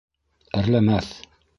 -Әрләмәҫ. 0.63 1.15